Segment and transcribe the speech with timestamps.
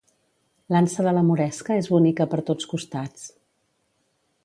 [0.75, 3.31] L'ansa de la Moresca és bonica per tots costats